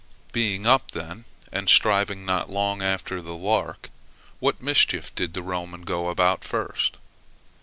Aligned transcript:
Being 0.31 0.65
up 0.65 0.89
then, 0.93 1.25
and 1.51 1.69
stirring 1.69 2.25
not 2.25 2.49
long 2.49 2.81
after 2.81 3.21
the 3.21 3.35
lark, 3.35 3.91
what 4.39 4.59
mischief 4.59 5.13
did 5.13 5.35
the 5.35 5.43
Roman 5.43 5.83
go 5.83 6.09
about 6.09 6.43
first? 6.43 6.97